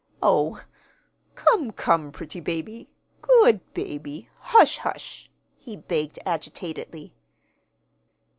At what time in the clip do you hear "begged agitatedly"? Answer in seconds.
5.75-7.13